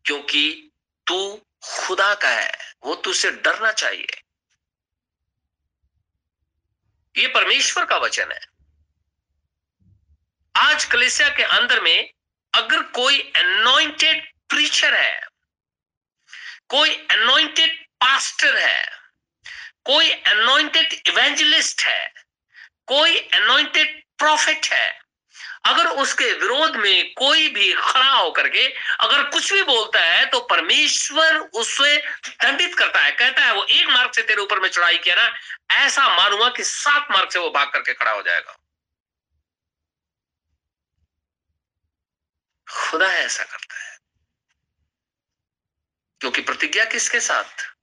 [0.06, 0.72] क्योंकि
[1.08, 2.52] तू खुदा का है,
[2.84, 4.22] वो तुझसे डरना चाहिए।
[7.16, 8.40] ये परमेश्वर का वचन है।
[10.56, 12.14] आज कलेसिया के अंदर में
[12.54, 15.28] अगर कोई अनोइंटेड प्रीचर है,
[16.70, 18.90] कोई अनोइंटेड पास्टर है,
[19.86, 22.14] कोई अनोइंटेड इवेंजलिस्ट है,
[22.88, 25.05] कोई अनोइंटेड प्रॉफिट है
[25.66, 28.68] अगर उसके विरोध में कोई भी खड़ा होकर के
[29.00, 31.98] अगर कुछ भी बोलता है तो परमेश्वर उससे
[32.30, 35.36] दंडित करता है। कहता है, वो एक मार्ग से तेरे ऊपर में चढ़ाई किया ना,
[35.76, 38.58] ऐसा मानूँगा कि सात मार्ग से वो भाग करके खड़ा हो जाएगा।
[42.72, 44.00] खुदा ऐसा करता है।
[46.20, 47.76] क्योंकि प्रतिज्ञा किसके साथ?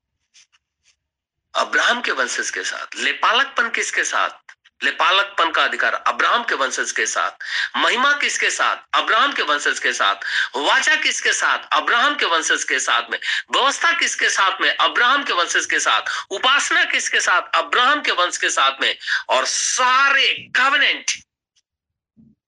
[1.55, 4.53] अब्राहम के वंशज के साथ, लेपालकपन किसके साथ?
[4.85, 7.31] लेपालकपन का अधिकार अब्राहम के वंशज के साथ,
[7.77, 10.15] महिमा किसके साथ, अब्राहम के वंशज के साथ,
[10.57, 13.19] वाचा किसके साथ, अब्राहम के वंशज के साथ में,
[13.53, 18.37] व्यवस्था किसके साथ में, अब्राहम के वंशज के साथ, उपासना किसके साथ, अब्राहम के वंश
[18.37, 21.11] के साथ में, और सारे कवनेंट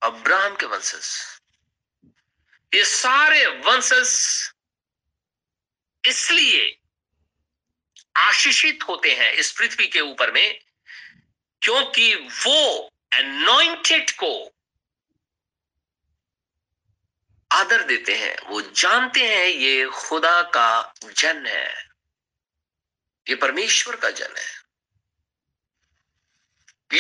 [0.02, 1.08] अब्राहम के वंशज।
[2.74, 4.10] ये सारे वंशज
[6.08, 6.78] इसलिए
[8.16, 10.63] आशीषित होते हैं इस पृथ्वी के ऊपर में
[11.64, 14.52] क्योंकि वो एनॉइंटेड को
[17.52, 21.88] आदर देते हैं, वो जानते हैं ये खुदा का जन है।
[23.28, 24.64] ये परमेश्वर का जन है।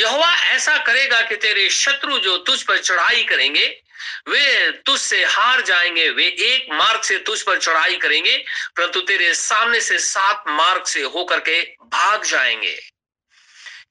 [0.00, 3.82] यहोवा ऐसा करेगा कि तेरे शत्रु जो तुझ पर चढ़ाई करेंगे,
[4.28, 8.44] वे तुझ से हार जाएँगे, वे एक मार्ग से तुझ पर चढ़ाई करेंगे,
[8.76, 12.93] परंतु तेरे सामने से सात मार्ग से होकर के भाग जाएँगे।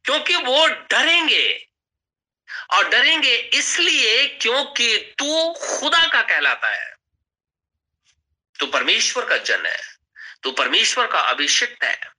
[0.04, 1.70] क्योंकि वो डरेंगे।
[2.74, 6.96] और डरेंगे इसलिए क्योंकि तू खुदा का कहलाता है।
[8.60, 9.98] तू परमेश्वर का जन है।
[10.44, 12.14] तू परमेश्वर का अभिषिक्त है।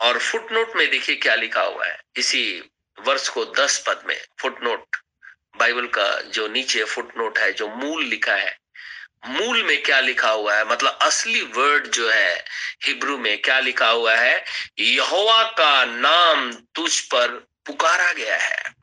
[0.00, 4.96] और फुटनोट में देखिए क्या लिखा हुआ है। इसी वर्ष को दस पद में फुटनोट,
[5.56, 8.58] बाइबल का जो नीचे फुटनोट है, जो मूल लिखा है
[9.26, 10.64] मूल में क्या लिखा हुआ है?
[10.64, 12.44] मतलब असली वर्ड जो है,
[12.84, 14.44] हिब्रू में क्या लिखा हुआ है?
[14.78, 17.28] यहोवा का नाम तुझ पर
[17.66, 18.74] पुकारा गया है।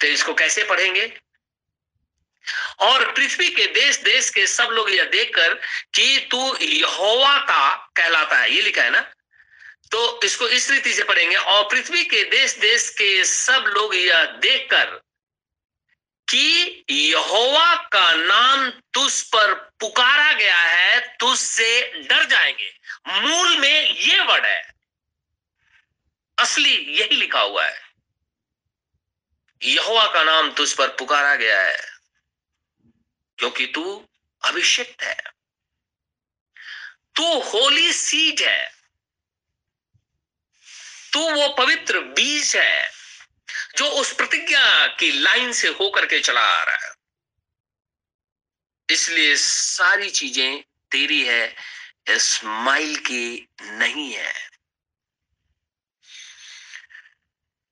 [0.00, 1.20] तो इसको कैसे पढ़ेंगे?
[2.78, 5.54] और पृथ्वी के देश देश के सब लोग यह देखकर
[5.94, 9.00] कि तू यहोवा का कहलाता है, ये लिखा है ना?
[9.90, 14.24] तो इसको इस रीति से पढ़ेंगे। और पृथ्वी के देश देश के सब लोग यह
[14.24, 15.09] देखकर
[16.30, 22.78] कि यहोवा का नाम तुझ पर पुकारा गया है तुझ से डर जाएँगे।
[23.08, 24.74] मूल में ये वर्ड है।
[26.38, 27.80] असली यही लिखा हुआ है।
[29.62, 31.90] यहोवा का नाम तुझ पर पुकारा गया है,
[33.38, 34.08] क्योंकि तू
[34.44, 35.22] अभिषिक्त है।
[37.16, 38.74] तू होली सीड है।
[41.12, 42.99] तू वो पवित्र बीज है।
[43.76, 46.94] जो उस प्रतिज्ञा की लाइन से होकर के चला आ रहा है।
[48.90, 51.56] इसलिए सारी चीज़ें तेरी है,
[52.08, 54.50] इस्माइल की नहीं है।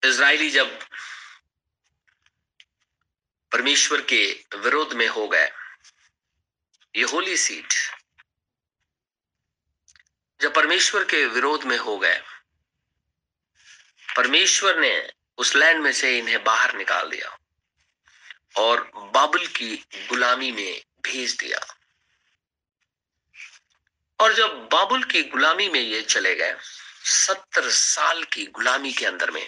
[0.05, 0.79] इज़राइली जब
[3.53, 5.49] परमेश्वर के विरोध में हो गए,
[6.95, 7.75] ये होली सीट,
[10.41, 12.21] जब परमेश्वर के विरोध में हो गए,
[14.17, 17.37] परमेश्वर ने उस लैंड में से इन्हें बाहर निकाल दिया
[18.57, 19.75] और बाबुल की
[20.09, 21.59] गुलामी में भेज दिया।
[24.19, 26.57] और जब बाबुल की गुलामी में ये चले गए,
[27.05, 29.47] सत्तर साल की गुलामी के अंदर में,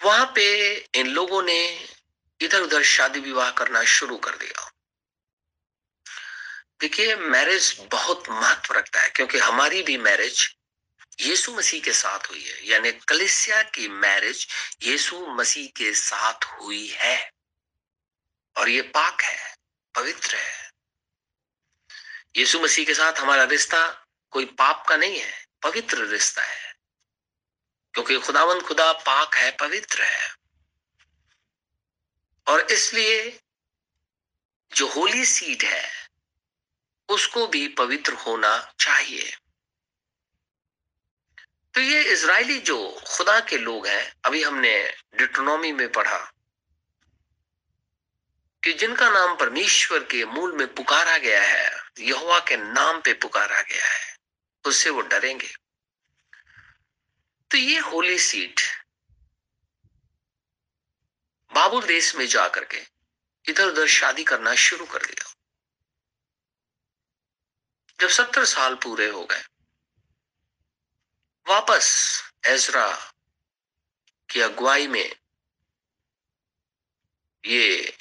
[0.00, 0.46] वहाँ पे
[0.94, 1.88] इन लोगों ने
[2.40, 4.70] इधर उधर शादी विवाह करना शुरू कर दिया।
[6.80, 10.46] देखिए मैरिज बहुत महत्व रखता है, क्योंकि हमारी भी मैरिज
[11.20, 14.48] यीशु मसीह के साथ हुई है, यानी कलिसिया की मैरिज
[14.82, 17.32] यीशु मसीह के साथ हुई है।
[18.56, 19.56] और ये पाक है,
[19.94, 20.70] पवित्र है।
[22.36, 26.74] यीशु मसीह के साथ हमारा रिश्ता कोई पाप का नहीं है, पवित्र रिश्ता है।
[27.94, 30.34] क्योंकि खुदावंद खुदा पाक है, पवित्र है।
[32.46, 33.40] और इसलिए
[34.74, 36.08] जो होली सीड है,
[37.08, 39.36] उसको भी पवित्र होना चाहिए।
[41.78, 42.76] तो ये इज़राइली जो
[43.06, 44.70] खुदा के लोग हैं, अभी हमने
[45.14, 46.18] डिट्रोनॉमी में पढ़ा
[48.62, 53.60] कि जिनका नाम परमेश्वर के मूल में पुकारा गया है, यहोवा के नाम पे पुकारा
[53.62, 54.16] गया है,
[54.64, 55.50] उससे वो डरेंगे।
[57.50, 58.60] तो ये होली सीट
[61.52, 62.82] बाबुल देश में जाकर के
[63.44, 65.32] इधर उधर शादी करना शुरू कर दिया।
[68.00, 69.42] जब सत्तर साल पूरे हो गए
[71.48, 73.12] वापस एजरा
[74.30, 75.16] की अगुवाई में
[77.44, 77.96] ये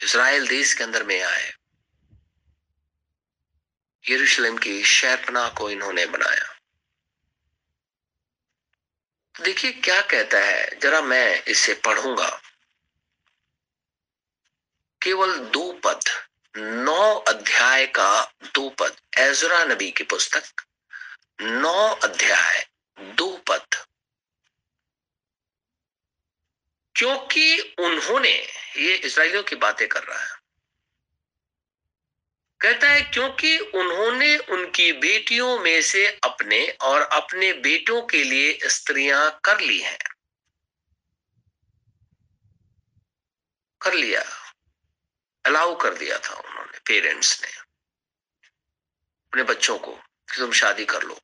[0.00, 1.54] इसराइल देश के अंदर में आए।
[4.10, 6.60] यरूशलेम की शहरपना को इन्होंने बनाया।
[9.40, 12.42] देखिए क्या कहता है, जरा मैं इसे पढ़ूँगा।
[15.02, 16.00] केवल दो पद,
[16.56, 20.44] नौ अध्याय का दो पद एजरा नबी की पुस्तक,
[21.40, 23.66] नौ अध्याय। दो पद।
[26.94, 28.32] क्योंकि उन्होंने
[28.76, 30.44] ये इसराइलियों की बातें कर रहा है।
[32.60, 39.40] कहता है, क्योंकि उन्होंने उनकी बेटियों में से अपने और अपने बेटों के लिए स्त्रियाँ
[39.44, 39.98] कर ली हैं।
[43.80, 44.22] कर लिया।
[45.46, 47.52] अलाउ कर दिया था उन्होंने, पेरेंट्स ने।
[49.24, 51.20] अपने बच्चों को कि तुम शादी कर लो।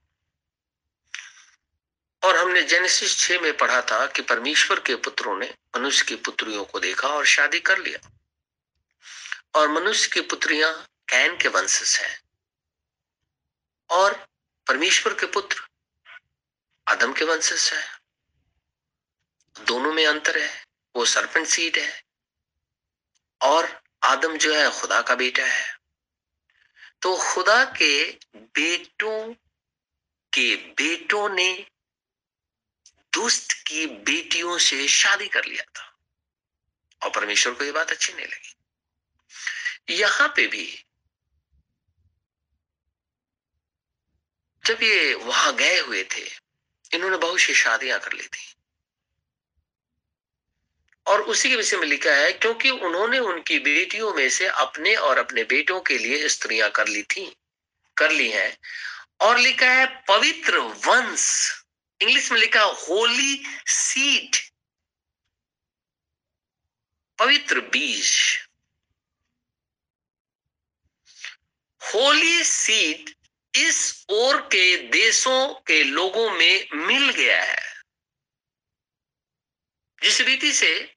[2.22, 6.64] और हमने जेनेसिस छह में पढ़ा था कि परमेश्वर के पुत्रों ने मनुष्य की पुत्रियों
[6.64, 8.10] को देखा और शादी कर लिया।
[9.54, 12.22] और मनुष्य की पुत्रियाँ कैन के वंशज हैं।
[13.90, 14.28] और
[14.66, 15.62] परमेश्वर के पुत्र
[16.88, 18.00] आदम के वंशज है।
[19.60, 20.64] दोनों में अंतर है,
[20.96, 22.02] वो सरपंच सीट है।
[23.42, 25.78] और आदम जो है, खुदा का बेटा है।
[27.02, 29.34] तो खुदा के बेटों
[30.34, 31.66] के बेटों ने
[33.12, 35.96] दुष्ट की बेटियों से शादी कर लिया था।
[37.02, 38.56] और परमेश्वर को यह बात अच्छी नहीं लगी।
[39.94, 40.84] यहाँ पे भी
[44.66, 46.30] जब ये वहाँ गए हुए थे,
[46.94, 48.54] इन्होंने बहुत सी शादियाँ कर ली थी।
[51.06, 55.18] और उसी के विषय में लिखा है, क्योंकि उन्होंने उनकी बेटियों में से अपने और
[55.18, 57.36] अपने बेटों के लिए स्त्रियाँ कर ली थी,
[57.96, 58.58] कर ली हैं।
[59.20, 61.59] और लिखा है, पवित्र वंश
[62.00, 64.36] इंग्लिश में लिखा होली सीड
[67.18, 68.38] पवित्र बीज।
[71.82, 73.14] होली सीड
[73.54, 77.82] इस ओर के देशों के लोगों में मिल गया है।
[80.02, 80.94] जिस रीति से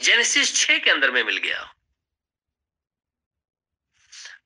[0.00, 1.74] जेनेसिस छह के अंदर में मिल गया।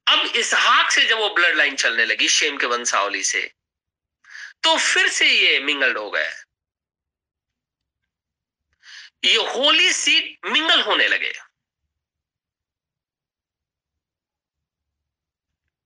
[0.09, 3.53] अब इसहाक से जब वो ब्लड लाइन चलने लगी, शेम के वंशावली से
[4.67, 6.31] तो फिर से ये मिंगल्ड हो गए।
[9.25, 11.33] ये होली सीड मिंगल होने लगे।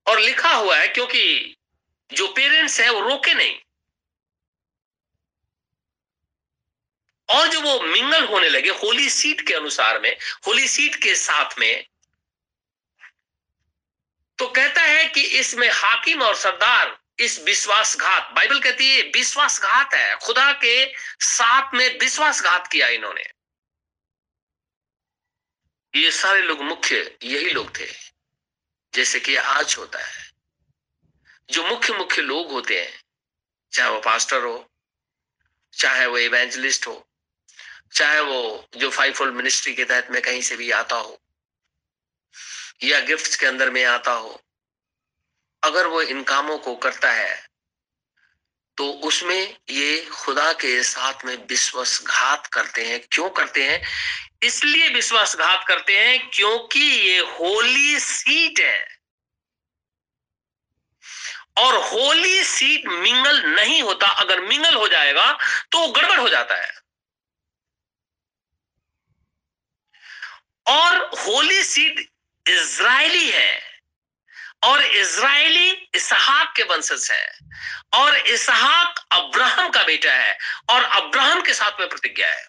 [0.07, 1.57] और लिखा हुआ है क्योंकि
[2.13, 3.61] जो पेरेंट्स है वो रोके नहीं।
[7.29, 10.17] और जो वो मिंगल होने लगे होली सीट के अनुसार में
[10.47, 11.87] होली सीट के साथ में
[14.39, 20.17] तो कहता है कि इसमें हाकिम और सरदार इस विश्वासघात, बाइबल कहती है, विश्वासघात है।
[20.17, 23.25] खुदा के साथ में विश्वासघात किया इन्होंने।
[25.95, 27.89] ये सारे लोग मुख्य यही लोग थे,
[28.95, 30.31] जैसे कि आज होता है।
[31.51, 33.03] जो मुख्य मुख्य लोग होते हैं,
[33.73, 34.73] चाहे वो पास्टर हो,
[35.73, 37.11] चाहे वो इवेंजलिस्ट हो,
[37.93, 41.23] चाहे वो जो फाइव फोल्ड मिनिस्ट्री के तहत में कहीं से भी आता हो,
[42.83, 44.43] या गिफ्ट्स के अंदर में आता हो
[45.63, 47.51] अगर वो इन कामों को करता है
[48.77, 53.83] तो उसमें ये खुदा के साथ में विश्वासघात करते हैं। क्यों करते हैं?
[54.43, 58.87] इसलिए विश्वासघात करते हैं क्योंकि ये होली सीट है।
[61.57, 65.33] और होली सीट मिंगल नहीं होता। अगर मिंगल हो जाएगा
[65.73, 66.73] तो गड़बड़ हो जाता है।
[70.67, 72.09] और होली सीट
[72.47, 73.70] इज़राइली है।
[74.63, 77.39] और इज़राइली इसहाक के वंशज है।
[77.95, 80.39] और इसहाक अब्राहम का बेटा है
[80.71, 82.49] और अब्राहम के साथ में प्रतिज्ञा है।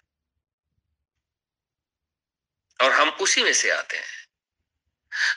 [2.80, 4.20] और हम उसी में से आते हैं।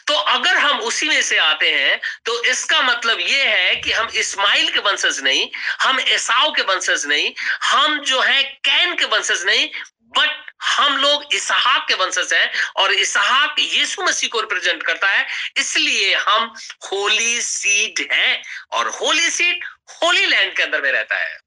[0.07, 4.07] तो अगर हम उसी में से आते हैं तो इसका मतलब यह है कि हम
[4.15, 5.49] इस्माइल के वंशज नहीं,
[5.81, 9.69] हम एसाव के वंशज नहीं, हम जो है कैन के वंशज नहीं
[10.17, 15.51] बट हम लोग इसहाक के वंशज हैं और इसहाक यीशु मसीह को रिप्रेजेंट करता है।
[15.57, 16.43] इसलिए हम
[16.91, 21.39] होली सीड हैं और होली सीड होली लैंड के अंदर में रहता है।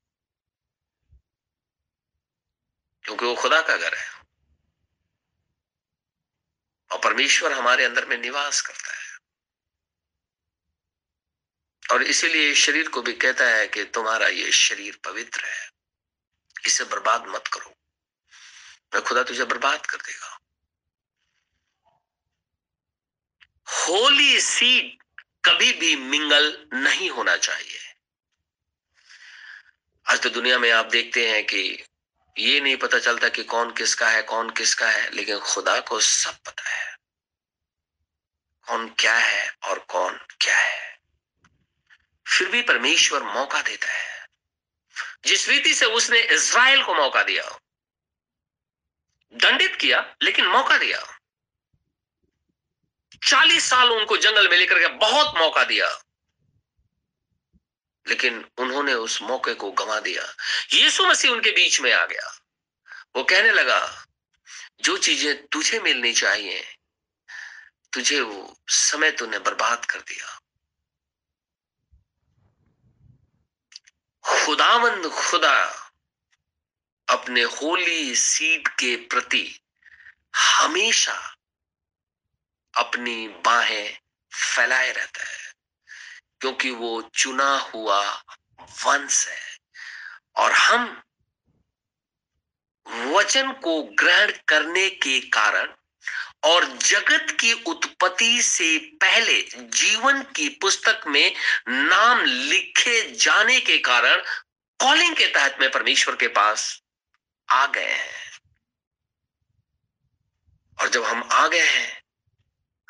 [3.02, 4.18] क्योंकि वो खुदा का घर है।
[6.92, 9.18] और परमेश्वर हमारे अंदर में निवास करता है।
[11.92, 15.70] और इसीलिए शरीर को भी कहता है कि तुम्हारा ये शरीर पवित्र है।
[16.66, 17.74] इसे बर्बाद मत करो।
[18.94, 20.38] मैं खुदा तुझे बर्बाद कर देगा।
[23.68, 25.02] होली सीड
[25.44, 27.94] कभी भी मिंगल नहीं होना चाहिए।
[30.06, 31.84] आज तो दुनिया में आप देखते हैं कि
[32.38, 36.36] ये नहीं पता चलता कि कौन किसका है, कौन किसका है, लेकिन खुदा को सब
[36.46, 36.96] पता है।
[38.62, 41.00] कौन क्या है और कौन क्या है।
[42.28, 44.26] फिर भी परमेश्वर मौका देता है।
[45.24, 47.58] जिस रीति से उसने इज़राइल को मौका दिया
[49.38, 51.18] दंडित किया, लेकिन मौका दिया।
[53.28, 56.02] चालीस साल उनको जंगल में लेकर के बहुत मौका दिया।
[58.08, 60.34] लेकिन उन्होंने उस मौके को गंवा दिया।
[60.72, 62.40] यीशु मसीह उनके बीच में आ गया।
[63.16, 64.06] वो कहने लगा,
[64.80, 66.76] जो चीज़ें तुझे मिलनी चाहिए,
[67.92, 70.40] तुझे वो समय तूने बर्बाद कर दिया।
[74.44, 75.77] खुदावंद खुदा
[77.08, 79.60] अपने होली सीट के प्रति
[80.36, 81.18] हमेशा
[82.74, 83.98] अपनी बाहें
[84.32, 85.52] फैलाए रहता है,
[86.40, 88.00] क्योंकि वो चुना हुआ
[88.84, 89.40] वंश है।
[90.36, 91.02] और हम
[92.86, 95.68] वचन को ग्रहण करने के कारण
[96.44, 101.32] और जगत की उत्पत्ति से पहले जीवन की पुस्तक में
[101.68, 104.22] नाम लिखे जाने के कारण
[104.80, 106.82] कॉलिंग के तहत में परमेश्वर के पास
[107.50, 108.40] आ गए हैं।
[110.80, 112.02] और जब हम आ गए हैं,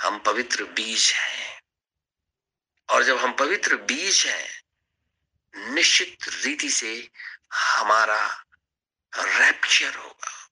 [0.00, 1.62] हम पवित्र बीज हैं।
[2.88, 4.62] और जब हम पवित्र बीज हैं,
[5.74, 7.10] निश्चित रीति से
[7.52, 8.44] हमारा
[9.16, 10.50] रैप्चर होगा।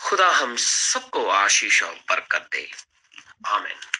[0.00, 2.72] खुदा हम सबको आशीष और बरकत दे।
[3.46, 3.99] आमिन।